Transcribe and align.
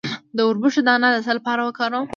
د 0.35 0.39
وربشو 0.47 0.81
دانه 0.87 1.07
د 1.13 1.17
څه 1.25 1.31
لپاره 1.37 1.61
وکاروم؟ 1.63 2.07